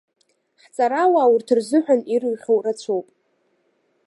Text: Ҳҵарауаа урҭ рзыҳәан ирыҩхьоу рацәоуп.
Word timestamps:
Ҳҵарауаа 0.61 1.31
урҭ 1.33 1.47
рзыҳәан 1.57 2.01
ирыҩхьоу 2.13 2.59
рацәоуп. 2.63 3.07